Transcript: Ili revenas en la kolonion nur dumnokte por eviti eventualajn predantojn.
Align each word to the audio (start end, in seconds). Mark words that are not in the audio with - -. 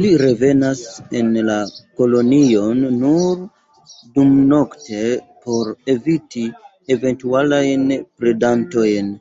Ili 0.00 0.10
revenas 0.20 0.82
en 1.20 1.32
la 1.48 1.56
kolonion 2.02 2.84
nur 3.00 3.42
dumnokte 4.20 5.02
por 5.48 5.74
eviti 5.96 6.48
eventualajn 6.98 7.88
predantojn. 8.22 9.16